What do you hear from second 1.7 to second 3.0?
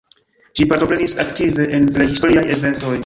en plej historiaj eventoj.